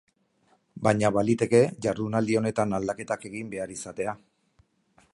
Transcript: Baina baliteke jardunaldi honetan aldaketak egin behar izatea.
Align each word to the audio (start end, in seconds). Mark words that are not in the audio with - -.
Baina 0.87 1.11
baliteke 1.17 1.61
jardunaldi 1.87 2.39
honetan 2.41 2.75
aldaketak 2.81 3.31
egin 3.33 3.55
behar 3.55 3.79
izatea. 3.81 4.21